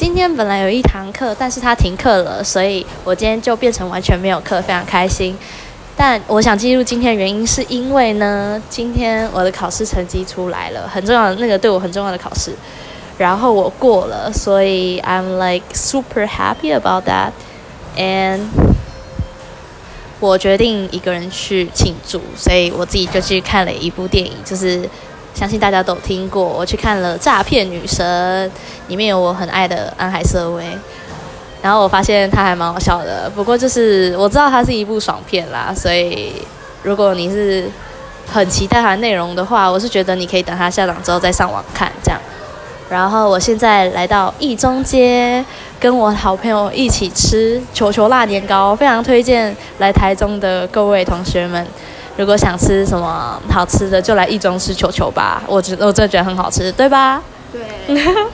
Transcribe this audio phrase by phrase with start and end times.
[0.00, 5.36] 今天本来有一堂课，但是他停课了，所以我今天就变成完全没有课，非常开心。
[5.94, 12.54] 但我想记录今天的原因是因为呢，今天我的考试成绩出来了，很重要的那个对我很重要的考试，
[13.18, 17.32] 然后我过了，所以 I'm like super happy about that
[17.98, 18.40] and
[20.18, 24.88] 我决定一个人去庆祝，所以我自己就去看了一部电影，就是
[25.34, 28.48] 相信大家都听过，我去看了《诈骗女神》，
[28.88, 30.64] 里面有我很爱的安海瑟薇，
[31.62, 33.30] 然后我发现它还蛮好笑的。
[33.34, 36.32] 不过就是我知道它是一部爽片啦，所以
[36.82, 37.70] 如果你是
[38.30, 42.20] 很期待它内容的话，我是觉得你可以等它下档之后再上网看这样。
[42.90, 45.44] 然后我现在来到义中街，
[45.78, 51.64] 跟我好朋友一起吃球球辣年糕，非常推荐来台中的各位同学们，
[52.20, 57.22] 如果想吃什么好吃的，就来一中吃球球吧，我觉我真的觉得很好吃，对吧？
[57.50, 57.62] 对。